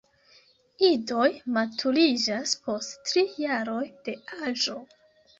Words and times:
Idoj 0.85 1.27
maturiĝas 1.57 2.53
post 2.69 2.95
tri 3.11 3.23
jaroj 3.43 3.83
de 4.07 4.15
aĝo. 4.49 4.75